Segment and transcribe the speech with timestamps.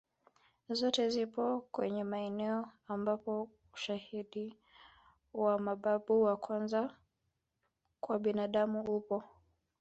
[0.69, 4.59] Zote zipo kwenye maeneo ambapo ushaidi
[5.33, 6.97] wa mababu wa kwanza
[7.99, 9.23] kwa binadamu upo